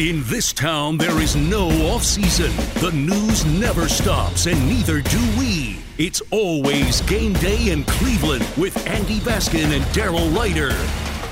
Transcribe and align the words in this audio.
In 0.00 0.22
this 0.24 0.54
town, 0.54 0.96
there 0.96 1.20
is 1.20 1.36
no 1.36 1.68
off 1.92 2.02
season. 2.02 2.50
The 2.80 2.90
news 2.90 3.44
never 3.44 3.86
stops, 3.86 4.46
and 4.46 4.58
neither 4.66 5.02
do 5.02 5.18
we. 5.38 5.76
It's 5.98 6.22
always 6.30 7.02
game 7.02 7.34
day 7.34 7.70
in 7.70 7.84
Cleveland 7.84 8.48
with 8.56 8.74
Andy 8.86 9.18
Baskin 9.18 9.76
and 9.76 9.84
Daryl 9.92 10.34
Ruiter. 10.34 10.74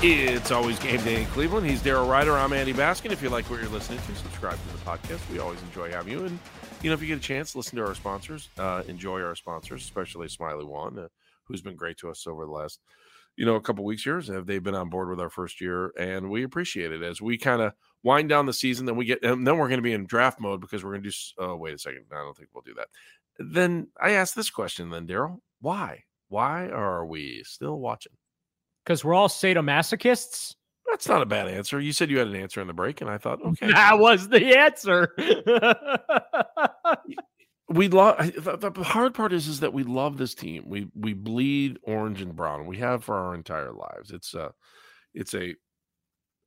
It's 0.03 0.51
always 0.51 0.77
game 0.77 1.01
day 1.01 1.21
in 1.21 1.25
Cleveland. 1.29 1.67
He's 1.67 1.81
Daryl 1.81 2.07
Ruiter. 2.07 2.37
I'm 2.37 2.53
Andy 2.53 2.73
Baskin. 2.73 3.11
If 3.11 3.23
you 3.23 3.29
like 3.29 3.49
what 3.49 3.59
you're 3.59 3.71
listening 3.71 4.01
to, 4.05 4.15
subscribe 4.15 4.59
to 4.59 4.77
the 4.77 4.83
podcast. 4.85 5.27
We 5.31 5.39
always 5.39 5.59
enjoy 5.63 5.89
having 5.89 6.13
you. 6.13 6.25
And, 6.25 6.37
you 6.83 6.91
know, 6.91 6.93
if 6.93 7.01
you 7.01 7.07
get 7.07 7.17
a 7.17 7.21
chance, 7.21 7.55
listen 7.55 7.75
to 7.77 7.87
our 7.87 7.95
sponsors. 7.95 8.49
Uh, 8.55 8.83
enjoy 8.87 9.19
our 9.23 9.33
sponsors, 9.33 9.81
especially 9.81 10.27
Smiley 10.27 10.65
One, 10.65 10.99
uh, 10.99 11.07
who's 11.49 11.61
been 11.61 11.75
great 11.75 11.97
to 11.97 12.09
us 12.09 12.25
over 12.25 12.45
the 12.45 12.51
last, 12.51 12.79
you 13.35 13.45
know, 13.45 13.55
a 13.55 13.61
couple 13.61 13.83
weeks 13.83 14.03
here. 14.03 14.21
Have 14.21 14.45
they 14.45 14.59
been 14.59 14.75
on 14.75 14.89
board 14.89 15.09
with 15.09 15.19
our 15.19 15.29
first 15.29 15.59
year? 15.59 15.91
And 15.99 16.29
we 16.29 16.43
appreciate 16.43 16.93
it 16.93 17.03
as 17.03 17.21
we 17.21 17.37
kind 17.37 17.61
of– 17.61 17.73
wind 18.03 18.29
down 18.29 18.45
the 18.45 18.53
season. 18.53 18.85
Then 18.85 18.95
we 18.95 19.05
get, 19.05 19.23
and 19.23 19.45
then 19.45 19.57
we're 19.57 19.67
going 19.67 19.79
to 19.79 19.83
be 19.83 19.93
in 19.93 20.05
draft 20.05 20.39
mode 20.39 20.61
because 20.61 20.83
we're 20.83 20.91
going 20.91 21.03
to 21.03 21.09
do. 21.09 21.15
Oh, 21.37 21.55
wait 21.55 21.73
a 21.73 21.77
second. 21.77 22.05
I 22.11 22.15
don't 22.15 22.35
think 22.35 22.49
we'll 22.53 22.63
do 22.63 22.75
that. 22.75 22.87
Then 23.37 23.87
I 24.01 24.11
ask 24.11 24.33
this 24.33 24.49
question, 24.49 24.89
then 24.89 25.07
Daryl, 25.07 25.39
why? 25.61 26.03
Why 26.27 26.67
are 26.67 27.05
we 27.05 27.43
still 27.45 27.79
watching? 27.79 28.13
Because 28.83 29.03
we're 29.03 29.13
all 29.13 29.29
sadomasochists. 29.29 30.55
That's 30.89 31.07
not 31.07 31.21
a 31.21 31.25
bad 31.25 31.47
answer. 31.47 31.79
You 31.79 31.93
said 31.93 32.09
you 32.09 32.17
had 32.17 32.27
an 32.27 32.35
answer 32.35 32.61
in 32.61 32.67
the 32.67 32.73
break, 32.73 33.01
and 33.01 33.09
I 33.09 33.17
thought, 33.17 33.39
okay, 33.45 33.71
that 33.71 33.99
was 33.99 34.27
the 34.27 34.57
answer. 34.57 35.13
we 37.79 37.87
love 37.87 38.17
the, 38.17 38.71
the, 38.71 38.83
hard 38.83 39.13
part 39.13 39.31
is 39.31 39.47
is 39.47 39.61
that 39.61 39.71
we 39.71 39.83
love 39.83 40.17
this 40.17 40.35
team. 40.35 40.65
We 40.67 40.89
we 40.95 41.13
bleed 41.13 41.79
orange 41.83 42.21
and 42.21 42.35
brown. 42.35 42.65
We 42.65 42.75
have 42.79 43.05
for 43.05 43.15
our 43.15 43.33
entire 43.33 43.71
lives. 43.71 44.11
It's 44.11 44.33
a 44.33 44.51
it's 45.13 45.33
a 45.33 45.55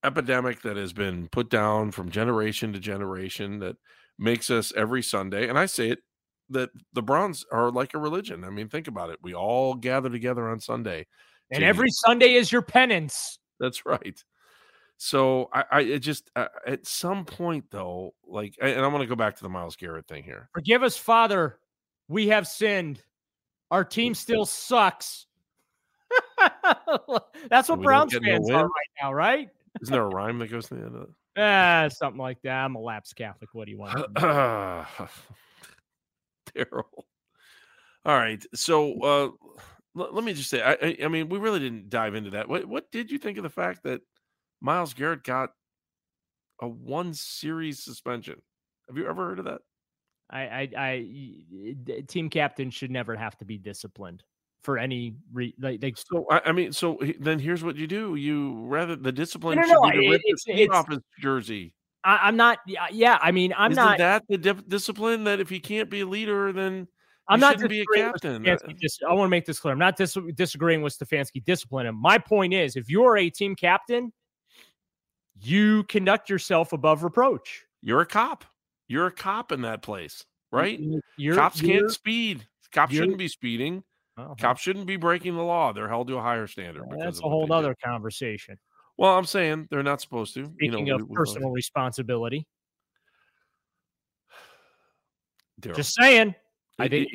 epidemic 0.04 0.60
that 0.60 0.76
has 0.76 0.92
been 0.92 1.28
put 1.28 1.48
down 1.48 1.90
from 1.90 2.10
generation 2.10 2.74
to 2.74 2.78
generation 2.78 3.60
that 3.60 3.76
makes 4.18 4.51
us 4.51 4.74
every 4.76 5.02
Sunday, 5.02 5.48
and 5.48 5.59
I 5.59 5.65
say 5.65 5.88
it 5.88 6.01
that 6.51 6.68
the 6.92 7.02
Browns 7.02 7.46
are 7.51 7.70
like 7.70 7.95
a 7.95 7.98
religion. 7.98 8.45
I 8.45 8.51
mean, 8.51 8.68
think 8.68 8.87
about 8.87 9.09
it. 9.09 9.18
We 9.23 9.35
all 9.35 9.74
gather 9.74 10.10
together 10.10 10.51
on 10.51 10.60
Sunday, 10.60 11.07
and 11.51 11.64
every 11.64 11.88
Sunday 12.04 12.35
is 12.35 12.52
your 12.52 12.60
penance. 12.60 13.38
That's 13.59 13.87
right. 13.87 14.23
So 15.04 15.48
I, 15.52 15.64
I 15.72 15.98
just 15.98 16.30
uh, 16.36 16.46
at 16.64 16.86
some 16.86 17.24
point 17.24 17.64
though, 17.72 18.14
like, 18.24 18.54
and 18.62 18.78
I'm 18.78 18.92
going 18.92 19.02
to 19.02 19.08
go 19.08 19.16
back 19.16 19.34
to 19.34 19.42
the 19.42 19.48
Myles 19.48 19.74
Garrett 19.74 20.06
thing 20.06 20.22
here. 20.22 20.48
Forgive 20.54 20.84
us, 20.84 20.96
Father. 20.96 21.58
We 22.06 22.28
have 22.28 22.46
sinned. 22.46 23.02
Our 23.73 23.84
team 23.84 24.14
still 24.14 24.46
sucks. 24.46 25.26
That's 27.50 27.68
what 27.68 27.82
Browns 27.82 28.16
fans 28.16 28.48
are 28.48 28.62
right 28.62 28.90
now, 29.02 29.12
right? 29.12 29.48
Isn't 29.80 29.92
there 29.92 30.04
a 30.04 30.08
rhyme 30.08 30.38
that 30.38 30.52
goes 30.52 30.68
to 30.68 30.76
the 30.76 30.82
end 30.82 30.95
of 30.95 31.02
it? 31.02 31.08
Ah, 31.36 31.88
something 31.90 32.20
like 32.20 32.40
that. 32.42 32.52
I'm 32.52 32.76
a 32.76 32.80
lapsed 32.80 33.16
Catholic. 33.16 33.54
What 33.54 33.64
do 33.64 33.73
you 33.73 33.78
want? 33.78 34.14
Terrible. 34.14 35.06
All 38.04 38.16
right. 38.16 38.45
So 38.54 39.00
uh, 39.00 39.30
l- 39.98 40.12
let 40.12 40.23
me 40.24 40.34
just 40.34 40.50
say, 40.50 40.60
I, 40.60 40.73
I, 40.73 40.96
I, 41.04 41.08
mean, 41.08 41.30
we 41.30 41.38
really 41.38 41.58
didn't 41.58 41.88
dive 41.88 42.14
into 42.14 42.30
that. 42.30 42.50
What, 42.50 42.66
what 42.66 42.92
did 42.92 43.10
you 43.10 43.16
think 43.16 43.38
of 43.38 43.45
the 43.45 43.50
fact 43.50 43.82
that 43.84 44.02
Myles 44.63 44.95
Garrett 44.95 45.24
got 45.24 45.51
a 46.60 46.68
one 46.68 47.13
series 47.13 47.82
suspension? 47.82 48.41
Have 48.88 48.96
you 48.96 49.09
ever 49.09 49.29
heard 49.29 49.41
of 49.41 49.45
that? 49.46 49.60
I, 50.30 50.41
I, 50.41 50.69
I, 50.79 52.02
team 52.09 52.30
captain 52.30 52.71
should 52.71 52.91
never 52.91 53.16
have 53.16 53.37
to 53.38 53.45
be 53.45 53.59
disciplined 53.59 54.23
for 54.63 54.79
any 54.79 55.16
re- 55.32 55.54
like, 55.60 55.82
like 55.82 55.96
so 55.99 56.24
I, 56.30 56.41
I, 56.46 56.52
mean 56.52 56.73
so 56.73 56.99
then 57.19 57.38
here's 57.38 57.65
what 57.65 57.77
you 57.77 57.88
do 57.88 58.15
you 58.15 58.65
rather 58.66 58.95
the 58.95 59.10
discipline 59.10 59.57
no, 59.57 59.63
no, 59.63 59.69
should 59.69 59.93
be 59.93 60.07
to 60.07 60.10
rip 60.10 60.23
it's, 60.24 60.73
off 60.73 60.88
his 60.88 61.01
jersey 61.21 61.74
I, 62.04 62.29
am 62.29 62.37
not 62.37 62.59
yeah 62.93 63.19
I 63.21 63.32
mean 63.32 63.52
I'm 63.59 63.73
Isn't 63.73 63.85
not 63.85 63.99
that 63.99 64.22
the 64.28 64.38
di- 64.38 64.62
discipline 64.69 65.25
that 65.25 65.41
if 65.41 65.50
he 65.50 65.59
can't 65.59 65.91
be 65.91 66.03
a 66.03 66.06
leader 66.06 66.53
then 66.53 66.87
I'm 67.28 67.41
not 67.41 67.59
be 67.69 67.81
a 67.81 67.84
captain. 67.94 68.47
Uh, 68.47 68.56
just, 68.81 69.03
I 69.09 69.12
want 69.15 69.26
to 69.26 69.31
make 69.31 69.47
this 69.47 69.60
clear. 69.60 69.72
I'm 69.72 69.78
not 69.78 69.97
dis- 69.97 70.19
disagreeing 70.34 70.82
with 70.82 70.98
Stefanski 70.98 71.42
discipline. 71.44 71.86
And 71.86 71.97
my 71.97 72.19
point 72.19 72.53
is, 72.53 72.75
if 72.75 72.91
you're 72.91 73.16
a 73.16 73.31
team 73.31 73.54
captain, 73.54 74.12
you 75.42 75.84
conduct 75.84 76.30
yourself 76.30 76.72
above 76.72 77.03
reproach. 77.03 77.64
You're 77.80 78.00
a 78.00 78.06
cop. 78.06 78.44
You're 78.88 79.06
a 79.06 79.12
cop 79.12 79.53
in 79.53 79.62
that 79.62 79.82
place, 79.82 80.25
right? 80.50 80.80
You're, 81.16 81.34
Cops 81.34 81.60
can't 81.60 81.91
speed. 81.91 82.47
Cops 82.72 82.94
shouldn't 82.94 83.19
be 83.19 83.28
speeding. 83.28 83.82
Uh-huh. 84.19 84.34
Cops 84.38 84.60
shouldn't 84.60 84.86
be 84.86 84.97
breaking 84.97 85.34
the 85.34 85.42
law. 85.42 85.72
They're 85.72 85.88
held 85.88 86.08
to 86.08 86.16
a 86.19 86.20
higher 86.20 86.47
standard. 86.47 86.84
Well, 86.86 86.98
that's 86.98 87.20
a 87.20 87.22
whole 87.22 87.50
other 87.50 87.70
do. 87.70 87.88
conversation. 87.88 88.58
Well, 88.98 89.16
I'm 89.16 89.25
saying 89.25 89.69
they're 89.70 89.82
not 89.82 90.00
supposed 90.00 90.34
to. 90.34 90.44
Speaking 90.44 90.86
you 90.86 90.92
know, 90.92 91.03
of 91.03 91.08
we, 91.08 91.14
personal 91.16 91.50
we 91.50 91.56
responsibility. 91.56 92.47
Daryl. 95.60 95.76
Just 95.76 95.94
saying. 95.94 96.34
I 96.78 96.88
think. 96.88 97.09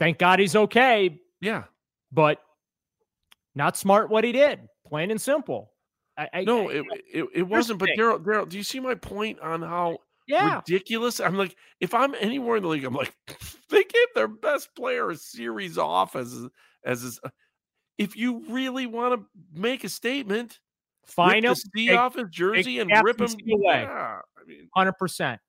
thank 0.00 0.18
God 0.18 0.40
he's 0.40 0.56
okay. 0.56 1.20
Yeah. 1.40 1.64
But 2.10 2.40
not 3.54 3.76
smart 3.76 4.10
what 4.10 4.24
he 4.24 4.32
did. 4.32 4.60
Plain 4.86 5.10
and 5.10 5.20
simple. 5.20 5.73
I, 6.16 6.28
I 6.32 6.44
no, 6.44 6.70
I, 6.70 6.74
it, 6.74 6.84
it, 7.12 7.24
it 7.34 7.42
wasn't. 7.42 7.78
But 7.78 7.90
Daryl, 7.98 8.22
Daryl, 8.22 8.48
do 8.48 8.56
you 8.56 8.62
see 8.62 8.80
my 8.80 8.94
point 8.94 9.40
on 9.40 9.62
how 9.62 9.98
yeah. 10.26 10.56
ridiculous. 10.56 11.20
I'm 11.20 11.36
like, 11.36 11.56
if 11.80 11.94
I'm 11.94 12.14
anywhere 12.20 12.56
in 12.56 12.62
the 12.62 12.68
league, 12.68 12.84
I'm 12.84 12.94
like, 12.94 13.14
they 13.70 13.84
gave 13.84 14.06
their 14.14 14.28
best 14.28 14.74
player 14.74 15.10
a 15.10 15.16
series 15.16 15.78
off 15.78 16.16
as 16.16 16.46
as 16.84 17.18
uh, 17.24 17.28
if 17.98 18.16
you 18.16 18.44
really 18.48 18.86
want 18.86 19.14
to 19.14 19.26
make 19.58 19.84
a 19.84 19.88
statement, 19.88 20.58
find 21.04 21.44
him, 21.44 21.54
see 21.54 21.94
off 21.94 22.16
his 22.16 22.28
jersey 22.30 22.80
and 22.80 22.90
rip 23.02 23.20
him 23.20 23.28
away. 23.52 23.82
Yeah, 23.82 24.20
I 24.36 24.46
mean, 24.46 24.68
hundred 24.74 24.94
percent, 24.94 25.40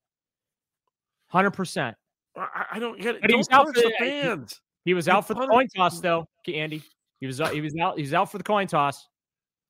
hundred 1.28 1.52
percent. 1.52 1.96
I 2.38 2.80
don't 2.80 3.00
get 3.00 3.16
it. 3.16 3.22
But 3.22 3.30
don't 3.30 3.54
out 3.54 3.68
for 3.68 3.74
the 3.74 3.94
fans. 3.98 4.60
He, 4.84 4.92
he 4.92 4.94
was 4.94 5.08
out 5.08 5.26
for 5.26 5.36
the 5.36 5.48
coin 5.48 5.68
toss, 5.76 6.02
though, 6.02 6.28
Andy. 6.48 6.84
He 7.22 7.28
was 7.28 7.40
he 7.52 7.62
was 7.62 7.76
out. 7.78 7.98
He's 7.98 8.14
out 8.14 8.30
for 8.30 8.38
the 8.38 8.44
coin 8.44 8.68
toss. 8.68 9.08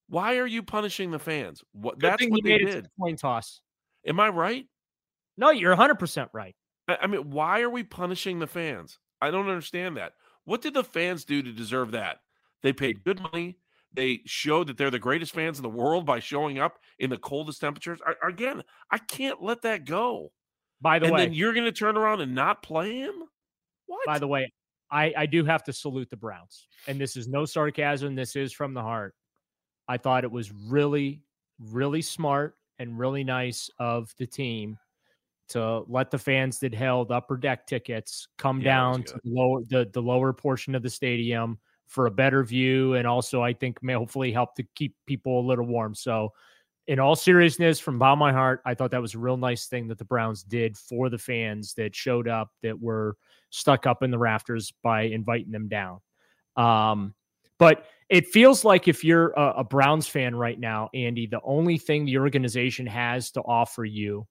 Why 0.08 0.38
are 0.38 0.46
you 0.46 0.64
punishing 0.64 1.12
the 1.12 1.20
fans? 1.20 1.64
What 1.74 2.00
Good 2.00 2.12
that's 2.12 2.28
what 2.28 2.44
they 2.44 2.58
did. 2.60 2.88
coin 3.00 3.16
toss. 3.16 3.62
Am 4.06 4.20
I 4.20 4.30
right? 4.30 4.66
No, 5.38 5.50
you're 5.50 5.76
100% 5.76 6.30
right. 6.34 6.56
I 6.88 7.08
mean, 7.08 7.32
why 7.32 7.62
are 7.62 7.70
we 7.70 7.84
punishing 7.84 8.40
the 8.40 8.48
fans? 8.48 9.00
I 9.22 9.32
don't 9.32 9.50
understand 9.50 9.98
that. 9.98 10.14
What 10.46 10.62
did 10.62 10.76
the 10.76 10.84
fans 10.84 11.26
do 11.26 11.42
to 11.42 11.52
deserve 11.52 11.92
that? 11.92 12.18
They 12.62 12.74
paid 12.74 13.04
good 13.04 13.20
money. 13.20 13.58
They 13.92 14.22
showed 14.26 14.68
that 14.68 14.78
they're 14.78 14.92
the 14.92 15.00
greatest 15.00 15.34
fans 15.34 15.58
in 15.58 15.64
the 15.64 15.70
world 15.70 16.06
by 16.06 16.20
showing 16.20 16.60
up 16.60 16.78
in 17.00 17.10
the 17.10 17.18
coldest 17.18 17.62
temperatures. 17.62 18.00
I, 18.06 18.28
again, 18.28 18.62
I 18.92 18.98
can't 19.00 19.42
let 19.42 19.64
that 19.64 19.86
go. 19.86 20.32
By 20.82 21.00
the 21.00 21.06
and 21.06 21.16
way, 21.16 21.22
then 21.22 21.34
you're 21.34 21.54
going 21.54 21.66
to 21.66 21.72
turn 21.72 21.98
around 21.98 22.22
and 22.22 22.36
not 22.36 22.62
play 22.62 23.00
him? 23.00 23.14
What? 23.88 24.06
By 24.06 24.20
the 24.20 24.28
way, 24.28 24.52
I, 24.92 25.14
I 25.18 25.26
do 25.26 25.46
have 25.46 25.64
to 25.64 25.74
salute 25.74 26.10
the 26.10 26.18
Browns. 26.18 26.68
And 26.88 27.00
this 27.00 27.16
is 27.16 27.28
no 27.28 27.46
sarcasm. 27.46 28.16
This 28.16 28.36
is 28.36 28.54
from 28.54 28.74
the 28.74 28.82
heart. 28.82 29.16
I 29.88 29.98
thought 29.98 30.24
it 30.24 30.32
was 30.32 30.52
really, 30.52 31.22
really 31.60 32.02
smart 32.02 32.58
and 32.80 32.98
really 32.98 33.24
nice 33.24 33.70
of 33.80 34.14
the 34.18 34.26
team 34.26 34.78
to 35.48 35.84
let 35.88 36.10
the 36.10 36.18
fans 36.18 36.60
that 36.60 36.74
held 36.74 37.12
upper 37.12 37.38
deck 37.38 37.68
tickets 37.68 38.28
come 38.38 38.60
yeah, 38.60 38.66
down 38.66 39.04
to 39.04 39.14
the 39.24 39.32
lower 39.32 39.62
the, 39.70 39.88
the 39.94 40.02
lower 40.02 40.34
portion 40.34 40.74
of 40.74 40.82
the 40.82 40.90
stadium 40.90 41.60
for 41.88 42.08
a 42.08 42.12
better 42.12 42.44
view 42.44 42.96
and 42.96 43.06
also 43.06 43.44
I 43.44 43.54
think 43.54 43.82
may 43.84 43.94
hopefully 43.94 44.32
help 44.32 44.56
to 44.56 44.64
keep 44.76 44.96
people 45.06 45.40
a 45.40 45.48
little 45.48 45.66
warm. 45.66 45.94
So 45.94 46.34
in 46.88 47.00
all 47.00 47.16
seriousness, 47.16 47.80
from 47.80 47.98
bottom 47.98 48.22
of 48.22 48.26
my 48.28 48.32
heart, 48.32 48.62
I 48.66 48.76
thought 48.76 48.92
that 48.92 49.02
was 49.02 49.16
a 49.16 49.20
real 49.20 49.38
nice 49.38 49.68
thing 49.68 49.88
that 49.88 49.98
the 49.98 50.06
Browns 50.06 50.44
did 50.44 50.78
for 50.78 51.10
the 51.10 51.18
fans 51.18 51.74
that 51.76 51.96
showed 51.96 52.28
up 52.28 52.52
that 52.62 52.80
were 52.80 53.18
stuck 53.50 53.88
up 53.88 54.04
in 54.04 54.12
the 54.12 54.20
rafters 54.20 54.72
by 54.84 55.04
inviting 55.04 55.52
them 55.52 55.68
down. 55.68 56.00
Um, 56.56 57.16
but 57.58 57.86
it 58.10 58.28
feels 58.28 58.64
like 58.64 58.88
if 58.88 59.04
you're 59.04 59.32
a, 59.32 59.54
a 59.58 59.64
Browns 59.64 60.08
fan 60.08 60.36
right 60.36 60.60
now, 60.60 60.90
Andy, 60.94 61.26
the 61.28 61.42
only 61.44 61.78
thing 61.78 62.06
the 62.06 62.18
organization 62.18 62.86
has 62.86 63.32
to 63.32 63.42
offer 63.42 63.86
you 63.86 64.28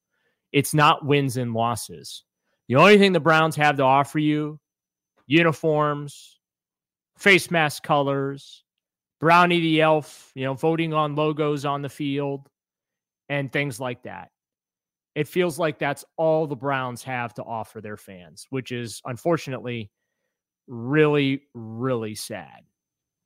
it's 0.52 0.72
not 0.72 1.04
wins 1.04 1.36
and 1.36 1.52
losses. 1.52 2.22
The 2.68 2.76
only 2.76 2.96
thing 2.96 3.12
the 3.12 3.18
Browns 3.18 3.56
have 3.56 3.76
to 3.78 3.82
offer 3.82 4.20
you 4.20 4.60
uniforms, 5.26 6.38
face 7.18 7.50
mask 7.50 7.82
colors, 7.82 8.62
Brownie 9.18 9.60
the 9.60 9.80
elf, 9.80 10.30
you 10.36 10.44
know, 10.44 10.54
voting 10.54 10.94
on 10.94 11.16
logos 11.16 11.64
on 11.64 11.82
the 11.82 11.88
field 11.88 12.48
and 13.28 13.52
things 13.52 13.80
like 13.80 14.04
that. 14.04 14.30
It 15.16 15.26
feels 15.26 15.58
like 15.58 15.80
that's 15.80 16.04
all 16.16 16.46
the 16.46 16.54
Browns 16.54 17.02
have 17.02 17.34
to 17.34 17.42
offer 17.42 17.80
their 17.80 17.96
fans, 17.96 18.46
which 18.50 18.70
is 18.70 19.02
unfortunately 19.04 19.90
really 20.68 21.42
really 21.52 22.14
sad 22.14 22.62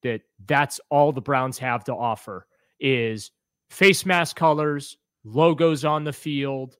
that 0.03 0.23
that's 0.47 0.81
all 0.91 1.13
the 1.13 1.21
Browns 1.21 1.59
have 1.59 1.85
to 1.85 1.95
offer 1.95 2.47
is 2.81 3.31
face 3.71 4.07
mask 4.07 4.37
colors, 4.37 4.97
logos 5.25 5.85
on 5.85 6.05
the 6.05 6.13
field, 6.13 6.77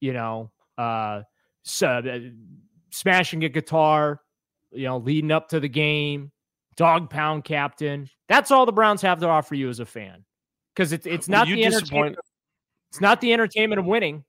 you 0.00 0.12
know, 0.12 0.50
uh, 0.76 1.22
so, 1.62 1.86
uh, 1.88 2.18
smashing 2.90 3.44
a 3.44 3.48
guitar, 3.48 4.20
you 4.70 4.84
know, 4.84 4.98
leading 4.98 5.30
up 5.30 5.48
to 5.50 5.60
the 5.60 5.68
game, 5.68 6.32
dog 6.76 7.10
pound 7.10 7.44
captain. 7.44 8.08
That's 8.28 8.50
all 8.50 8.64
the 8.64 8.72
Browns 8.72 9.02
have 9.02 9.20
to 9.20 9.28
offer 9.28 9.54
you 9.54 9.68
as 9.68 9.80
a 9.80 9.86
fan. 9.86 10.24
Because 10.74 10.92
it's 10.92 11.06
it's 11.06 11.28
not 11.28 11.48
the 11.48 11.64
entertainment. 11.64 12.16
It's 12.90 13.00
not 13.00 13.20
the 13.20 13.32
entertainment 13.32 13.80
of 13.80 13.86
winning. 13.86 14.24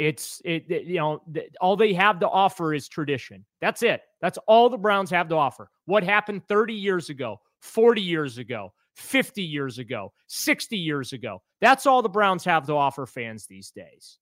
It's 0.00 0.40
it, 0.46 0.64
it 0.70 0.84
you 0.86 0.96
know 0.96 1.22
th- 1.32 1.50
all 1.60 1.76
they 1.76 1.92
have 1.92 2.20
to 2.20 2.28
offer 2.28 2.72
is 2.72 2.88
tradition. 2.88 3.44
That's 3.60 3.82
it. 3.82 4.00
That's 4.22 4.38
all 4.48 4.70
the 4.70 4.78
Browns 4.78 5.10
have 5.10 5.28
to 5.28 5.36
offer. 5.36 5.70
What 5.84 6.02
happened 6.02 6.48
30 6.48 6.72
years 6.72 7.10
ago, 7.10 7.38
40 7.60 8.00
years 8.00 8.38
ago, 8.38 8.72
50 8.96 9.42
years 9.42 9.78
ago, 9.78 10.14
60 10.26 10.78
years 10.78 11.12
ago. 11.12 11.42
That's 11.60 11.84
all 11.84 12.00
the 12.00 12.08
Browns 12.08 12.44
have 12.46 12.66
to 12.68 12.72
offer 12.72 13.04
fans 13.04 13.46
these 13.46 13.70
days. 13.72 14.18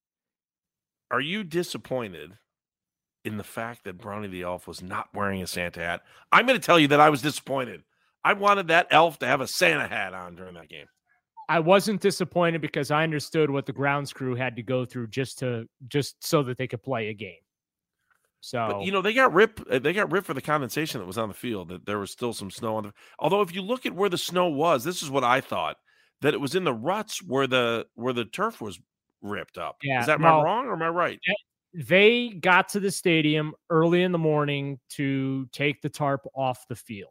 Are 1.13 1.21
you 1.21 1.45
disappointed 1.45 2.33
in 3.25 3.37
the 3.37 3.45
fact 3.45 3.85
that 3.85 3.99
Brownie 3.99 4.27
the 4.27 4.43
Elf 4.43 4.67
was 4.67 4.83
not 4.83 5.09
wearing 5.15 5.43
a 5.43 5.47
Santa 5.47 5.81
hat? 5.81 6.03
I'm 6.33 6.45
going 6.45 6.59
to 6.59 6.67
tell 6.67 6.81
you 6.81 6.89
that 6.89 7.01
I 7.01 7.11
was 7.11 7.23
disappointed. 7.23 7.85
I 8.25 8.33
wanted 8.33 8.67
that 8.67 8.89
elf 8.91 9.21
to 9.21 9.27
have 9.27 9.41
a 9.41 9.47
Santa 9.47 9.87
hat 9.87 10.13
on 10.13 10.35
during 10.35 10.55
that 10.55 10.69
game. 10.69 10.87
I 11.49 11.61
wasn't 11.61 12.01
disappointed 12.01 12.61
because 12.61 12.91
I 12.91 13.03
understood 13.03 13.51
what 13.51 13.65
the 13.65 13.73
grounds 13.73 14.13
crew 14.13 14.35
had 14.35 14.57
to 14.57 14.63
go 14.63 14.85
through 14.85 15.09
just 15.09 15.39
to 15.39 15.67
just 15.89 16.23
so 16.25 16.43
that 16.43 16.59
they 16.59 16.67
could 16.67 16.83
play 16.83 17.09
a 17.09 17.15
game. 17.15 17.41
So 18.41 18.69
but, 18.69 18.83
you 18.83 18.93
know 18.93 19.03
they 19.03 19.15
got 19.15 19.33
ripped. 19.33 19.67
Uh, 19.69 19.79
they 19.79 19.93
got 19.93 20.13
ripped 20.13 20.27
for 20.27 20.35
the 20.35 20.43
condensation 20.43 21.01
that 21.01 21.07
was 21.07 21.19
on 21.19 21.29
the 21.29 21.35
field. 21.35 21.71
That 21.71 21.87
there 21.87 21.99
was 21.99 22.11
still 22.11 22.33
some 22.33 22.51
snow 22.51 22.77
on 22.77 22.85
the. 22.85 22.93
Although 23.19 23.41
if 23.41 23.55
you 23.55 23.63
look 23.63 23.87
at 23.87 23.95
where 23.95 24.09
the 24.09 24.19
snow 24.19 24.49
was, 24.49 24.85
this 24.85 25.03
is 25.03 25.11
what 25.11 25.25
I 25.25 25.41
thought 25.41 25.77
that 26.21 26.35
it 26.35 26.41
was 26.41 26.55
in 26.55 26.65
the 26.65 26.75
ruts 26.75 27.23
where 27.23 27.47
the 27.47 27.87
where 27.95 28.13
the 28.13 28.25
turf 28.25 28.61
was 28.61 28.79
ripped 29.23 29.59
up. 29.59 29.79
Yeah, 29.83 30.01
is 30.01 30.07
that 30.07 30.21
well, 30.21 30.35
am 30.35 30.41
I 30.41 30.45
wrong 30.45 30.67
or 30.67 30.75
am 30.75 30.83
I 30.83 30.89
right? 30.89 31.19
They 31.75 32.31
got 32.31 32.69
to 32.71 32.81
the 32.81 32.91
stadium 32.91 33.55
early 33.71 34.03
in 34.03 34.13
the 34.13 34.19
morning 34.19 34.79
to 34.91 35.47
take 35.53 35.83
the 35.83 35.89
tarp 35.89 36.27
off 36.35 36.67
the 36.69 36.77
field. 36.77 37.11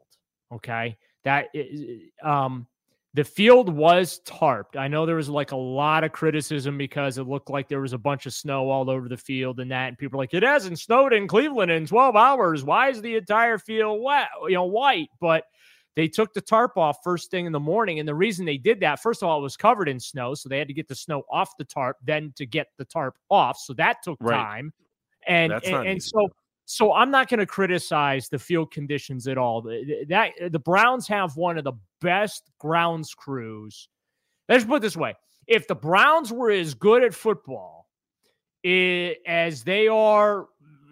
Okay, 0.51 0.97
that 1.23 1.47
is, 1.53 2.01
um 2.23 2.67
the 3.17 3.23
field 3.23 3.67
was 3.67 4.21
tarped. 4.27 4.77
I 4.77 4.87
know 4.87 5.07
there 5.07 5.15
was 5.15 5.27
like 5.27 5.51
a 5.51 5.57
lot 5.57 6.03
of 6.03 6.11
criticism 6.11 6.77
because 6.77 7.17
it 7.17 7.23
looked 7.23 7.49
like 7.49 7.67
there 7.67 7.81
was 7.81 7.93
a 7.93 7.97
bunch 7.97 8.27
of 8.27 8.33
snow 8.33 8.69
all 8.69 8.91
over 8.91 9.09
the 9.09 9.17
field 9.17 9.59
and 9.59 9.71
that. 9.71 9.87
And 9.87 9.97
people 9.97 10.19
are 10.19 10.21
like, 10.21 10.35
it 10.35 10.43
hasn't 10.43 10.77
snowed 10.77 11.13
in 11.13 11.27
Cleveland 11.27 11.71
in 11.71 11.87
12 11.87 12.15
hours. 12.15 12.63
Why 12.63 12.89
is 12.89 13.01
the 13.01 13.15
entire 13.15 13.57
field 13.57 14.03
wet, 14.03 14.27
you 14.43 14.53
know, 14.53 14.65
white? 14.65 15.09
But 15.19 15.45
they 15.95 16.07
took 16.07 16.31
the 16.35 16.41
tarp 16.41 16.77
off 16.77 16.99
first 17.03 17.31
thing 17.31 17.47
in 17.47 17.51
the 17.51 17.59
morning. 17.59 17.97
And 17.97 18.07
the 18.07 18.13
reason 18.13 18.45
they 18.45 18.59
did 18.59 18.81
that, 18.81 19.01
first 19.01 19.23
of 19.23 19.29
all, 19.29 19.39
it 19.39 19.41
was 19.41 19.57
covered 19.57 19.89
in 19.89 19.99
snow. 19.99 20.35
So 20.35 20.47
they 20.47 20.59
had 20.59 20.67
to 20.67 20.73
get 20.75 20.87
the 20.87 20.93
snow 20.93 21.23
off 21.31 21.57
the 21.57 21.65
tarp, 21.65 21.97
then 22.05 22.33
to 22.35 22.45
get 22.45 22.67
the 22.77 22.85
tarp 22.85 23.15
off. 23.31 23.57
So 23.57 23.73
that 23.73 24.03
took 24.03 24.19
Right. 24.21 24.37
time. 24.37 24.71
And 25.25 25.53
That's 25.53 25.67
and, 25.67 25.87
and 25.87 26.03
so 26.03 26.29
so 26.69 26.91
I'm 26.93 27.09
not 27.09 27.29
going 27.29 27.39
to 27.39 27.45
criticize 27.45 28.27
the 28.27 28.37
field 28.37 28.71
conditions 28.71 29.25
at 29.27 29.37
all. 29.37 29.61
The- 29.61 30.05
That 30.09 30.33
the 30.51 30.59
Browns 30.59 31.07
have 31.07 31.35
one 31.37 31.57
of 31.57 31.63
the 31.63 31.73
best 32.01 32.51
grounds 32.59 33.13
crews. 33.15 33.87
Let's 34.49 34.65
put 34.65 34.75
it 34.75 34.81
this 34.81 34.97
way: 34.97 35.15
if 35.47 35.65
the 35.67 35.75
Browns 35.75 36.31
were 36.31 36.51
as 36.51 36.73
good 36.73 37.03
at 37.03 37.13
football 37.13 37.89
i- 38.65 39.15
as 39.25 39.63
they 39.63 39.87
are, 39.87 40.49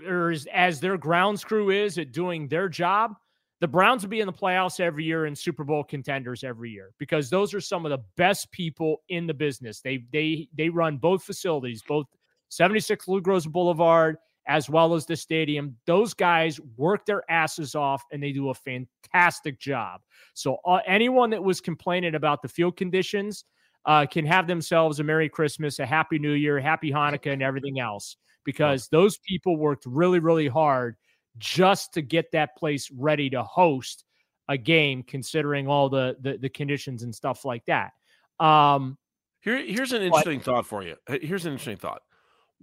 or 0.07 0.31
as, 0.31 0.47
as 0.53 0.79
their 0.79 0.97
grounds 0.97 1.43
crew 1.43 1.71
is 1.71 1.97
at 1.97 2.13
doing 2.13 2.47
their 2.47 2.69
job, 2.69 3.15
the 3.59 3.67
Browns 3.67 4.01
would 4.03 4.09
be 4.11 4.21
in 4.21 4.27
the 4.27 4.33
playoffs 4.33 4.79
every 4.79 5.03
year 5.03 5.25
and 5.25 5.37
Super 5.37 5.65
Bowl 5.65 5.83
contenders 5.83 6.43
every 6.45 6.69
year 6.71 6.91
because 6.99 7.29
those 7.29 7.53
are 7.53 7.61
some 7.61 7.85
of 7.85 7.89
the 7.89 8.03
best 8.15 8.49
people 8.51 9.01
in 9.09 9.27
the 9.27 9.33
business. 9.33 9.81
They 9.81 10.05
they 10.13 10.47
they 10.55 10.69
run 10.69 10.97
both 10.97 11.23
facilities, 11.23 11.83
both 11.85 12.05
76 12.47 13.07
Lou 13.09 13.21
Groza 13.21 13.51
Boulevard 13.51 14.17
as 14.47 14.69
well 14.69 14.93
as 14.93 15.05
the 15.05 15.15
stadium. 15.15 15.75
Those 15.85 16.13
guys 16.13 16.59
work 16.77 17.05
their 17.05 17.23
asses 17.31 17.75
off 17.75 18.03
and 18.11 18.21
they 18.21 18.31
do 18.31 18.49
a 18.49 18.53
fantastic 18.53 19.59
job. 19.59 20.01
So 20.33 20.57
uh, 20.65 20.79
anyone 20.85 21.29
that 21.31 21.43
was 21.43 21.61
complaining 21.61 22.15
about 22.15 22.41
the 22.41 22.47
field 22.47 22.77
conditions 22.77 23.45
uh, 23.85 24.05
can 24.05 24.25
have 24.25 24.47
themselves 24.47 24.99
a 24.99 25.03
Merry 25.03 25.29
Christmas, 25.29 25.79
a 25.79 25.85
Happy 25.85 26.19
New 26.19 26.33
Year, 26.33 26.59
Happy 26.59 26.91
Hanukkah, 26.91 27.33
and 27.33 27.41
everything 27.41 27.79
else 27.79 28.17
because 28.43 28.87
those 28.89 29.17
people 29.19 29.57
worked 29.57 29.85
really, 29.85 30.19
really 30.19 30.47
hard 30.47 30.95
just 31.37 31.93
to 31.93 32.01
get 32.01 32.31
that 32.31 32.55
place 32.55 32.89
ready 32.91 33.29
to 33.29 33.43
host 33.43 34.05
a 34.47 34.57
game, 34.57 35.03
considering 35.03 35.67
all 35.67 35.89
the 35.89 36.15
the, 36.21 36.37
the 36.37 36.49
conditions 36.49 37.03
and 37.03 37.13
stuff 37.13 37.45
like 37.45 37.65
that. 37.65 37.91
Um, 38.39 38.97
Here, 39.41 39.57
here's 39.57 39.91
an 39.91 40.01
interesting 40.01 40.39
thought 40.39 40.65
for 40.65 40.83
you. 40.83 40.95
Here's 41.07 41.45
an 41.45 41.53
interesting 41.53 41.77
thought. 41.77 42.01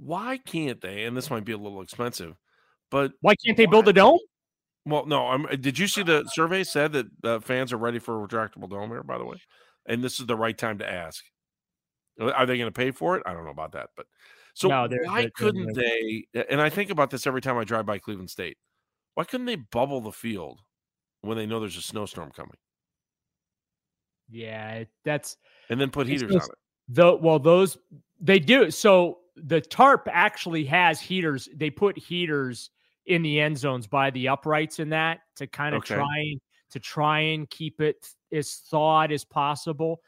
Why 0.04 0.38
can't 0.38 0.80
they? 0.80 1.04
And 1.04 1.16
this 1.16 1.30
might 1.30 1.44
be 1.44 1.52
a 1.52 1.56
little 1.58 1.80
expensive, 1.80 2.34
but 2.90 3.12
why 3.20 3.34
can't 3.36 3.56
they 3.56 3.66
build 3.66 3.86
a 3.88 3.92
dome? 3.92 4.18
well, 4.84 5.06
no. 5.06 5.28
I'm, 5.28 5.46
did 5.60 5.78
you 5.78 5.86
see 5.86 6.02
the 6.02 6.24
survey 6.32 6.64
said 6.64 6.92
that 6.92 7.06
uh, 7.22 7.38
fans 7.40 7.72
are 7.72 7.76
ready 7.76 8.00
for 8.00 8.22
a 8.22 8.26
retractable 8.26 8.68
dome 8.68 8.90
here? 8.90 9.04
By 9.04 9.18
the 9.18 9.24
way, 9.24 9.36
and 9.86 10.02
this 10.02 10.18
is 10.18 10.26
the 10.26 10.36
right 10.36 10.56
time 10.58 10.78
to 10.78 10.90
ask. 10.90 11.22
Are 12.20 12.46
they 12.46 12.56
going 12.58 12.68
to 12.68 12.72
pay 12.72 12.90
for 12.90 13.16
it? 13.16 13.22
I 13.26 13.32
don't 13.32 13.44
know 13.44 13.50
about 13.52 13.72
that, 13.72 13.90
but 13.96 14.06
so 14.54 14.68
No, 14.68 14.88
they're- 14.88 15.04
why 15.04 15.22
they're- 15.22 15.30
couldn't 15.36 15.72
they? 15.74 16.26
And 16.50 16.60
I 16.60 16.68
think 16.68 16.90
about 16.90 17.10
this 17.10 17.26
every 17.26 17.40
time 17.40 17.56
I 17.56 17.64
drive 17.64 17.86
by 17.86 17.98
Cleveland 17.98 18.28
State. 18.30 18.58
Why 19.14 19.24
couldn't 19.24 19.46
they 19.46 19.56
bubble 19.56 20.00
the 20.00 20.12
field 20.12 20.60
when 21.20 21.36
they 21.38 21.46
know 21.46 21.60
there's 21.60 21.76
a 21.76 21.82
snowstorm 21.82 22.32
coming, 22.32 22.56
Yeah, 24.28 24.84
that's 25.04 25.36
and 25.70 25.80
then 25.80 25.90
put 25.90 26.06
heaters 26.06 26.34
on 26.34 26.42
it? 26.42 26.48
the 26.88 27.14
well 27.16 27.38
those 27.38 27.78
they 28.20 28.38
do 28.40 28.70
so 28.70 29.18
the 29.36 29.60
tarp 29.60 30.08
actually 30.12 30.64
has 30.64 31.00
heaters 31.00 31.48
they 31.54 31.70
put 31.70 31.96
heaters 31.98 32.70
in 33.06 33.22
the 33.22 33.40
end 33.40 33.56
zones 33.58 33.86
by 33.86 34.10
the 34.10 34.28
uprights 34.28 34.78
in 34.78 34.88
that 34.90 35.20
to 35.36 35.46
kind 35.46 35.74
of 35.74 35.80
Okay. 35.82 35.94
try 35.94 36.34
to 36.70 36.78
try 36.80 37.18
and 37.20 37.48
keep 37.50 37.80
it 37.80 38.06
as 38.32 38.62
thawed 38.70 39.10
as 39.10 39.24
possible 39.24 40.00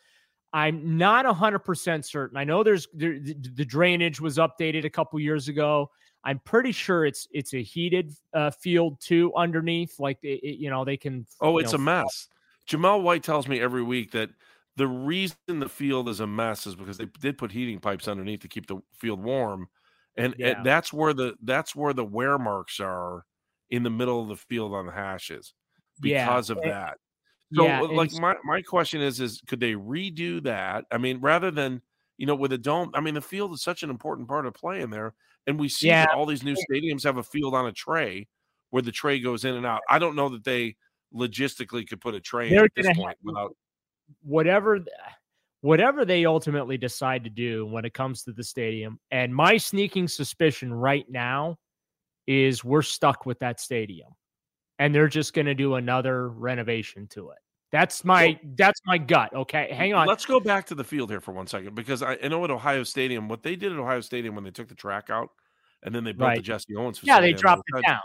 i'm 0.52 0.96
not 0.96 1.24
100% 1.26 2.04
certain 2.04 2.36
i 2.36 2.44
know 2.44 2.62
there's 2.62 2.86
there, 2.92 3.18
the, 3.18 3.34
the 3.54 3.64
drainage 3.64 4.20
was 4.20 4.36
updated 4.38 4.84
a 4.84 4.90
couple 4.90 5.18
years 5.18 5.48
ago 5.48 5.90
i'm 6.24 6.38
pretty 6.40 6.70
sure 6.72 7.04
it's 7.06 7.26
it's 7.32 7.54
a 7.54 7.62
heated 7.62 8.12
uh, 8.34 8.50
field 8.50 9.00
too 9.00 9.32
underneath 9.36 9.98
like 9.98 10.18
it, 10.22 10.40
it- 10.42 10.58
you 10.58 10.70
know 10.70 10.84
they 10.84 10.96
can 10.96 11.26
Oh, 11.40 11.58
it's 11.58 11.72
know, 11.72 11.76
a 11.76 11.80
mess. 11.80 12.28
Jamal 12.66 13.02
White 13.02 13.22
tells 13.22 13.46
me 13.48 13.60
every 13.60 13.82
week 13.82 14.12
that 14.12 14.30
the 14.76 14.86
reason 14.86 15.36
the 15.46 15.68
field 15.68 16.08
is 16.08 16.20
a 16.20 16.26
mess 16.26 16.66
is 16.66 16.74
because 16.74 16.98
they 16.98 17.06
did 17.20 17.38
put 17.38 17.52
heating 17.52 17.78
pipes 17.78 18.08
underneath 18.08 18.40
to 18.40 18.48
keep 18.48 18.66
the 18.66 18.78
field 18.92 19.22
warm, 19.22 19.68
and, 20.16 20.34
and 20.40 20.64
that's 20.64 20.92
where 20.92 21.12
the 21.12 21.34
that's 21.42 21.74
where 21.74 21.92
the 21.92 22.04
wear 22.04 22.38
marks 22.38 22.80
are 22.80 23.24
in 23.70 23.82
the 23.82 23.90
middle 23.90 24.22
of 24.22 24.28
the 24.28 24.36
field 24.36 24.74
on 24.74 24.86
the 24.86 24.92
hashes 24.92 25.54
Yeah, 26.02 26.26
because 26.26 26.50
of 26.50 26.58
that. 26.62 26.98
So, 27.54 27.64
yeah, 27.64 27.82
uh, 27.82 27.88
like 27.88 28.12
my 28.14 28.34
my 28.44 28.62
question 28.62 29.00
is 29.00 29.20
is 29.20 29.40
could 29.46 29.60
they 29.60 29.74
redo 29.74 30.42
that? 30.42 30.84
I 30.90 30.98
mean, 30.98 31.20
rather 31.20 31.50
than 31.50 31.82
you 32.16 32.26
know 32.26 32.34
with 32.34 32.52
a 32.52 32.58
dome, 32.58 32.90
I 32.94 33.00
mean 33.00 33.14
the 33.14 33.20
field 33.20 33.52
is 33.52 33.62
such 33.62 33.82
an 33.82 33.90
important 33.90 34.28
part 34.28 34.46
of 34.46 34.54
play 34.54 34.80
in 34.80 34.90
there, 34.90 35.14
and 35.46 35.58
we 35.58 35.68
see 35.68 35.92
all 35.92 36.26
these 36.26 36.42
new 36.42 36.56
stadiums 36.70 37.04
have 37.04 37.18
a 37.18 37.22
field 37.22 37.54
on 37.54 37.66
a 37.66 37.72
tray 37.72 38.28
where 38.70 38.82
the 38.82 38.92
tray 38.92 39.20
goes 39.20 39.44
in 39.44 39.54
and 39.54 39.66
out. 39.66 39.82
I 39.88 40.00
don't 40.00 40.16
know 40.16 40.28
that 40.30 40.42
they 40.42 40.74
logistically 41.14 41.86
could 41.86 42.00
put 42.00 42.14
a 42.14 42.20
tray 42.20 42.50
in 42.50 42.58
at 42.58 42.70
this 42.74 42.96
point 42.96 43.16
without. 43.22 43.56
Whatever 44.22 44.80
whatever 45.60 46.04
they 46.04 46.26
ultimately 46.26 46.76
decide 46.76 47.24
to 47.24 47.30
do 47.30 47.64
when 47.66 47.84
it 47.84 47.94
comes 47.94 48.22
to 48.22 48.32
the 48.32 48.44
stadium 48.44 48.98
and 49.10 49.34
my 49.34 49.56
sneaking 49.56 50.06
suspicion 50.06 50.72
right 50.72 51.06
now 51.10 51.56
is 52.26 52.62
we're 52.64 52.82
stuck 52.82 53.24
with 53.26 53.38
that 53.38 53.58
stadium 53.60 54.08
and 54.78 54.94
they're 54.94 55.08
just 55.08 55.32
going 55.32 55.46
to 55.46 55.54
do 55.54 55.74
another 55.76 56.28
renovation 56.28 57.06
to 57.08 57.30
it 57.30 57.38
that's 57.72 58.04
my 58.04 58.38
that's 58.56 58.80
my 58.86 58.98
gut 58.98 59.34
okay 59.34 59.68
hang 59.72 59.94
on 59.94 60.06
Let's 60.06 60.26
go 60.26 60.38
back 60.38 60.66
to 60.66 60.74
the 60.74 60.84
field 60.84 61.10
here 61.10 61.20
for 61.20 61.32
one 61.32 61.46
second 61.46 61.74
because 61.74 62.02
I, 62.02 62.18
I 62.22 62.28
know 62.28 62.44
at 62.44 62.50
Ohio 62.50 62.82
Stadium 62.84 63.28
what 63.28 63.42
they 63.42 63.56
did 63.56 63.72
at 63.72 63.78
Ohio 63.78 64.00
Stadium 64.00 64.34
when 64.34 64.44
they 64.44 64.50
took 64.50 64.68
the 64.68 64.74
track 64.74 65.08
out 65.10 65.30
and 65.82 65.94
then 65.94 66.04
they 66.04 66.12
built 66.12 66.18
the 66.20 66.36
Right. 66.36 66.42
Jesse 66.42 66.74
Owens. 66.76 67.00
yeah 67.02 67.20
they 67.20 67.32
the 67.32 67.38
dropped 67.40 67.62
it 67.74 67.86
down 67.86 68.00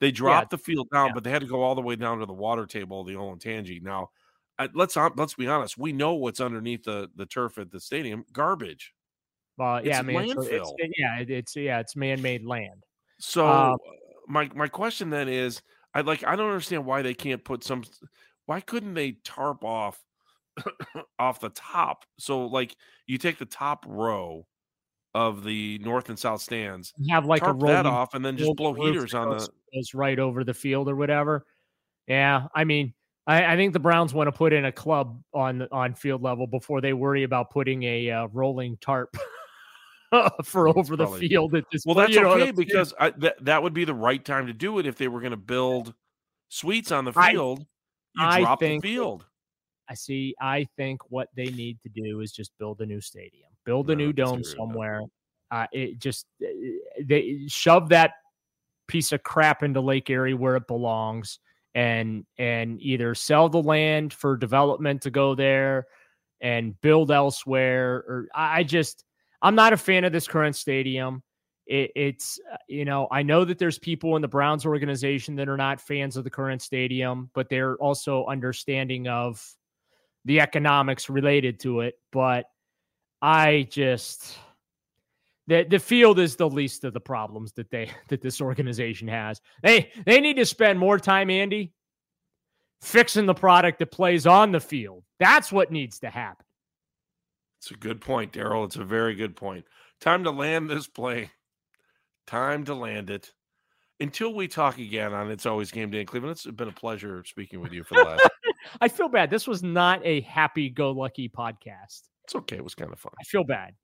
They 0.00 0.10
dropped 0.10 0.50
the 0.50 0.58
field 0.58 0.88
down, 0.92 1.08
Yeah. 1.08 1.12
but 1.14 1.22
they 1.24 1.30
had 1.30 1.42
to 1.42 1.46
go 1.48 1.62
all 1.62 1.74
the 1.76 1.80
way 1.80 1.94
down 1.96 2.18
to 2.18 2.26
the 2.26 2.32
water 2.32 2.66
table 2.66 3.00
of 3.02 3.06
the 3.06 3.14
Olentangy. 3.14 3.80
Now, 3.80 4.10
uh, 4.64 4.68
let's 4.74 4.96
let's 5.16 5.34
be 5.34 5.46
honest. 5.48 5.78
We 5.78 5.92
know 5.92 6.14
what's 6.14 6.40
underneath 6.40 6.84
the 6.84 7.10
the 7.14 7.26
turf 7.26 7.58
at 7.58 7.70
the 7.70 7.80
stadium: 7.80 8.24
garbage. 8.32 8.92
well 9.58 9.84
yeah 9.84 9.98
It's 9.98 9.98
i 9.98 10.02
mean 10.02 10.30
it's, 10.30 10.46
it's 10.48 10.72
yeah 10.98 11.18
it's 11.18 11.56
yeah 11.56 11.78
it's 11.80 11.94
man-made 11.96 12.44
land 12.44 12.84
So 13.18 13.46
Um, 13.46 13.76
my 14.28 14.50
my 14.54 14.68
question 14.68 15.10
then 15.10 15.28
is, 15.28 15.62
I 15.94 16.00
like 16.00 16.24
I 16.24 16.36
don't 16.36 16.48
understand 16.48 16.86
why 16.86 17.02
they 17.02 17.14
can't 17.14 17.44
put 17.44 17.64
some. 17.64 17.84
Why 18.46 18.60
couldn't 18.60 18.94
they 18.94 19.12
tarp 19.24 19.64
off 19.64 20.02
off 21.18 21.40
the 21.40 21.50
top? 21.50 22.04
So 22.18 22.46
like 22.46 22.76
you 23.06 23.18
take 23.18 23.38
the 23.38 23.46
top 23.46 23.84
row 23.86 24.46
of 25.14 25.44
the 25.44 25.78
north 25.78 26.08
and 26.08 26.18
south 26.18 26.40
stands, 26.40 26.94
have 27.10 27.26
like 27.26 27.42
tarp 27.42 27.62
a 27.62 27.66
that 27.66 27.86
off, 27.86 28.14
and 28.14 28.24
then 28.24 28.36
just 28.36 28.56
blow 28.56 28.72
heaters 28.72 29.14
on 29.14 29.30
the. 29.30 29.48
goes 29.74 29.94
right 29.94 30.18
over 30.18 30.44
the 30.44 30.54
field 30.54 30.88
or 30.88 30.96
whatever. 30.96 31.46
Yeah, 32.06 32.46
I 32.54 32.64
mean, 32.64 32.94
I, 33.26 33.52
I 33.52 33.56
think 33.56 33.72
the 33.72 33.78
Browns 33.80 34.12
want 34.12 34.26
to 34.28 34.32
put 34.32 34.52
in 34.52 34.64
a 34.64 34.72
club 34.72 35.22
on 35.32 35.68
on 35.70 35.94
field 35.94 36.22
level 36.22 36.46
before 36.46 36.80
they 36.80 36.92
worry 36.92 37.22
about 37.22 37.50
putting 37.50 37.82
a 37.84 38.10
uh, 38.10 38.26
rolling 38.32 38.76
tarp 38.80 39.16
for 40.44 40.66
That's 40.66 40.78
over 40.78 40.96
the 40.96 41.06
field 41.06 41.54
at 41.54 41.64
this 41.72 41.84
Well, 41.86 41.94
point, 41.94 42.08
that's 42.08 42.16
you 42.16 42.22
know 42.22 42.32
okay 42.32 42.50
because 42.50 42.92
I, 42.98 43.10
that 43.18 43.44
that 43.44 43.62
would 43.62 43.72
be 43.74 43.84
the 43.84 43.94
right 43.94 44.22
time 44.24 44.46
to 44.48 44.52
do 44.52 44.78
it 44.78 44.86
if 44.86 44.96
they 44.96 45.08
were 45.08 45.20
going 45.20 45.30
to 45.30 45.36
build 45.36 45.94
suites 46.48 46.90
on 46.92 47.04
the 47.04 47.12
I- 47.16 47.32
field. 47.32 47.60
you 48.16 48.24
I 48.24 48.40
drop 48.40 48.60
think- 48.60 48.82
the 48.82 48.88
field. 48.94 49.24
I 49.88 49.94
see. 49.94 50.34
I 50.40 50.66
think 50.76 51.00
what 51.10 51.28
they 51.36 51.46
need 51.46 51.78
to 51.82 51.88
do 51.90 52.20
is 52.20 52.32
just 52.32 52.52
build 52.58 52.80
a 52.80 52.86
new 52.86 53.00
stadium, 53.00 53.50
build 53.66 53.90
a 53.90 53.96
no, 53.96 54.06
new 54.06 54.12
dome 54.12 54.42
somewhere. 54.42 55.02
Uh, 55.50 55.66
it 55.70 55.98
just 55.98 56.26
eh, 56.42 56.46
they 57.04 57.40
shove 57.48 57.90
that 57.90 58.12
piece 58.86 59.12
of 59.12 59.22
crap 59.22 59.62
into 59.62 59.80
Lake 59.80 60.08
Erie 60.08 60.32
where 60.34 60.56
it 60.56 60.66
belongs, 60.66 61.40
and 61.74 62.24
and 62.38 62.80
either 62.80 63.14
sell 63.14 63.48
the 63.48 63.62
land 63.62 64.12
for 64.12 64.36
development 64.36 65.02
to 65.02 65.10
go 65.10 65.34
there 65.34 65.86
and 66.40 66.78
build 66.80 67.10
elsewhere. 67.10 68.04
Or 68.06 68.28
I 68.34 68.62
just 68.62 69.04
I'm 69.40 69.54
not 69.54 69.72
a 69.72 69.76
fan 69.76 70.04
of 70.04 70.12
this 70.12 70.28
current 70.28 70.56
stadium. 70.56 71.22
It, 71.66 71.92
it's 71.94 72.40
uh, 72.52 72.56
you 72.68 72.84
know 72.84 73.08
I 73.10 73.22
know 73.22 73.44
that 73.44 73.58
there's 73.58 73.78
people 73.78 74.16
in 74.16 74.22
the 74.22 74.28
Browns 74.28 74.66
organization 74.66 75.36
that 75.36 75.48
are 75.48 75.56
not 75.56 75.80
fans 75.80 76.16
of 76.16 76.24
the 76.24 76.30
current 76.30 76.60
stadium, 76.60 77.30
but 77.34 77.48
they're 77.48 77.76
also 77.76 78.26
understanding 78.26 79.08
of 79.08 79.44
the 80.24 80.40
economics 80.40 81.08
related 81.08 81.60
to 81.60 81.80
it. 81.80 81.94
But 82.10 82.46
I 83.20 83.68
just 83.70 84.36
the 85.52 85.66
the 85.68 85.78
field 85.78 86.18
is 86.18 86.36
the 86.36 86.48
least 86.48 86.84
of 86.84 86.94
the 86.94 87.00
problems 87.00 87.52
that 87.52 87.70
they 87.70 87.90
that 88.08 88.22
this 88.22 88.40
organization 88.40 89.08
has. 89.08 89.40
They 89.62 89.90
they 90.06 90.20
need 90.20 90.36
to 90.36 90.46
spend 90.46 90.78
more 90.78 90.98
time, 90.98 91.30
Andy, 91.30 91.72
fixing 92.80 93.26
the 93.26 93.34
product 93.34 93.78
that 93.78 93.90
plays 93.90 94.26
on 94.26 94.52
the 94.52 94.60
field. 94.60 95.04
That's 95.20 95.52
what 95.52 95.70
needs 95.70 95.98
to 96.00 96.10
happen. 96.10 96.46
It's 97.60 97.70
a 97.70 97.74
good 97.74 98.00
point, 98.00 98.32
Daryl. 98.32 98.64
It's 98.64 98.76
a 98.76 98.84
very 98.84 99.14
good 99.14 99.36
point. 99.36 99.64
Time 100.00 100.24
to 100.24 100.30
land 100.30 100.68
this 100.68 100.88
plane. 100.88 101.30
Time 102.26 102.64
to 102.64 102.74
land 102.74 103.10
it. 103.10 103.32
Until 104.00 104.34
we 104.34 104.48
talk 104.48 104.78
again 104.78 105.12
on 105.12 105.30
It's 105.30 105.46
Always 105.46 105.70
Game 105.70 105.90
Day 105.90 106.00
in 106.00 106.06
Cleveland, 106.06 106.32
it's 106.32 106.44
been 106.44 106.66
a 106.66 106.72
pleasure 106.72 107.22
speaking 107.24 107.60
with 107.60 107.72
you 107.72 107.84
for 107.84 107.94
the 107.94 108.02
last. 108.02 108.28
I 108.80 108.88
feel 108.88 109.08
bad. 109.08 109.30
This 109.30 109.46
was 109.46 109.62
not 109.62 110.04
a 110.04 110.22
happy 110.22 110.70
go 110.70 110.90
lucky 110.90 111.28
podcast. 111.28 112.00
It's 112.24 112.34
okay. 112.34 112.56
It 112.56 112.64
was 112.64 112.74
kind 112.74 112.92
of 112.92 112.98
fun. 112.98 113.12
I 113.20 113.24
feel 113.24 113.44
bad. 113.44 113.74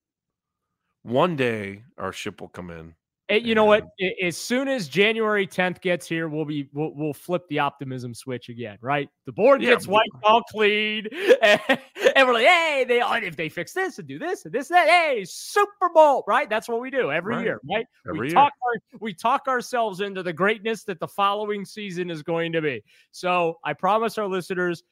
One 1.08 1.36
day 1.36 1.84
our 1.96 2.12
ship 2.12 2.40
will 2.40 2.48
come 2.48 2.70
in 2.70 2.94
you 3.30 3.54
know 3.54 3.66
what? 3.66 3.88
As 4.22 4.36
soon 4.36 4.68
as 4.68 4.88
January 4.88 5.46
10th 5.46 5.82
gets 5.82 6.08
here, 6.08 6.28
we'll 6.28 6.46
be 6.46 6.68
we'll, 6.72 6.92
we'll 6.94 7.12
flip 7.12 7.42
the 7.48 7.58
optimism 7.58 8.14
switch 8.14 8.48
again, 8.48 8.78
right? 8.80 9.08
The 9.26 9.32
board 9.32 9.60
gets 9.60 9.86
yeah. 9.86 9.92
wiped 9.92 10.08
all 10.22 10.42
clean, 10.50 11.06
and, 11.42 11.60
and 11.68 12.26
we're 12.26 12.32
like, 12.32 12.46
hey, 12.46 12.84
they 12.88 13.00
if 13.26 13.36
they 13.36 13.50
fix 13.50 13.72
this 13.74 13.98
and 13.98 14.08
do 14.08 14.18
this 14.18 14.46
and 14.46 14.54
this 14.54 14.68
that, 14.68 14.88
hey, 14.88 15.24
Super 15.26 15.90
Bowl, 15.92 16.24
right? 16.26 16.48
That's 16.48 16.68
what 16.68 16.80
we 16.80 16.90
do 16.90 17.10
every 17.10 17.34
right. 17.34 17.44
year, 17.44 17.60
right? 17.70 17.86
Every 18.06 18.20
we 18.20 18.26
year. 18.28 18.34
talk 18.34 18.52
our, 18.66 18.98
we 19.00 19.12
talk 19.12 19.46
ourselves 19.46 20.00
into 20.00 20.22
the 20.22 20.32
greatness 20.32 20.84
that 20.84 20.98
the 20.98 21.08
following 21.08 21.66
season 21.66 22.10
is 22.10 22.22
going 22.22 22.52
to 22.52 22.62
be. 22.62 22.82
So 23.10 23.58
I 23.62 23.74
promise 23.74 24.16
our 24.16 24.26
listeners 24.26 24.82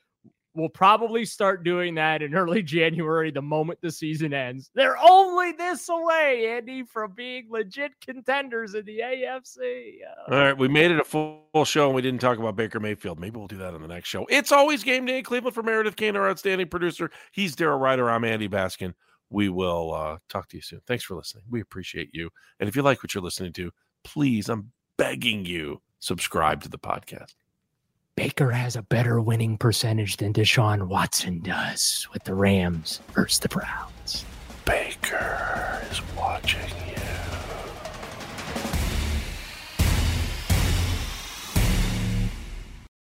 We'll 0.57 0.71
probably 0.71 1.27
start 1.27 1.65
doing 1.65 1.95
that 1.97 2.23
in 2.23 2.35
early 2.35 2.63
January, 2.63 3.31
the 3.31 3.43
moment 3.43 3.79
the 3.83 3.93
season 3.93 4.33
ends. 4.33 4.71
They're 4.75 4.97
only 4.99 5.53
this 5.53 5.89
away, 5.91 6.57
Andy, 6.57 6.83
from 6.83 7.13
being 7.13 7.49
legit 7.51 7.93
contenders 8.01 8.75
in 8.75 8.87
the 8.87 9.01
AFC. 9.01 9.99
All 10.31 10.39
right, 10.39 10.57
we 10.57 10.69
made 10.69 10.91
it 10.91 10.99
a 10.99 11.05
full 11.05 11.65
show 11.65 11.87
and 11.87 11.95
we 11.95 12.01
didn't 12.01 12.21
talk 12.21 12.39
about 12.39 12.57
Baker 12.57 12.81
Mayfield. 12.81 13.21
Maybe 13.21 13.37
we'll 13.37 13.47
do 13.47 13.59
that 13.59 13.75
on 13.75 13.83
the 13.83 13.89
next 13.89 14.09
show. 14.09 14.27
It's 14.31 14.51
always 14.51 14.83
game 14.83 15.05
day 15.05 15.19
in 15.19 15.25
Cleveland 15.25 15.55
for 15.55 15.63
Meredith 15.63 15.97
Kane, 15.97 16.17
our 16.17 16.29
outstanding 16.29 16.69
producer. 16.69 17.11
He's 17.33 17.55
Daryl 17.55 17.81
Ruiter. 17.81 18.11
I'm 18.11 18.25
Andy 18.25 18.49
Baskin. 18.49 18.95
We 19.29 19.51
will 19.51 19.93
uh, 19.93 20.19
talk 20.31 20.49
to 20.49 20.57
you 20.57 20.63
soon. 20.63 20.81
Thanks 20.87 21.05
for 21.05 21.17
listening. 21.17 21.45
We 21.51 21.61
appreciate 21.61 22.11
you. 22.13 22.31
And 22.61 22.69
if 22.69 22.77
you 22.77 22.83
like 22.83 23.03
what 23.03 23.15
you're 23.15 23.23
listening 23.23 23.53
to, 23.55 23.71
please, 24.05 24.49
I'm 24.49 24.73
begging 24.97 25.45
you, 25.45 25.83
subscribe 25.99 26.63
to 26.63 26.71
the 26.71 26.79
podcast. 26.79 27.35
Baker 28.17 28.51
has 28.53 28.77
a 28.77 28.83
better 28.83 29.21
winning 29.21 29.59
percentage 29.59 30.17
than 30.17 30.33
Deshaun 30.33 30.89
Watson 30.89 31.41
does 31.41 32.09
with 32.15 32.25
the 32.25 32.33
Rams 32.33 33.01
versus 33.13 33.41
the 33.41 33.49
Browns. 33.51 34.25
Baker 34.65 35.83
is 35.91 36.01
watching 36.17 36.63
you. 36.89 36.95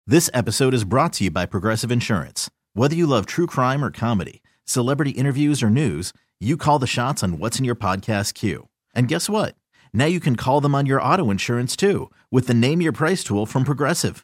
This 0.08 0.30
episode 0.34 0.74
is 0.74 0.86
brought 0.86 1.12
to 1.14 1.26
you 1.26 1.32
by 1.32 1.46
Progressive 1.46 1.92
Insurance. 1.92 2.50
Whether 2.74 2.96
you 2.96 3.06
love 3.06 3.26
true 3.26 3.48
crime 3.48 3.84
or 3.84 3.92
comedy, 3.92 4.42
celebrity 4.64 5.12
interviews 5.12 5.62
or 5.62 5.70
news, 5.70 6.14
you 6.40 6.56
call 6.56 6.80
the 6.80 6.88
shots 6.88 7.22
on 7.22 7.38
what's 7.38 7.60
in 7.60 7.66
your 7.66 7.76
podcast 7.76 8.34
queue. 8.34 8.70
And 8.96 9.10
guess 9.10 9.30
what? 9.30 9.56
Now 9.94 10.06
you 10.06 10.22
can 10.22 10.38
call 10.38 10.62
them 10.62 10.74
on 10.74 10.86
your 10.86 11.02
auto 11.02 11.30
insurance 11.30 11.76
too 11.76 12.10
with 12.32 12.48
the 12.48 12.54
Name 12.54 12.80
Your 12.80 12.94
Price 12.94 13.26
tool 13.26 13.46
from 13.46 13.66
Progressive. 13.66 14.24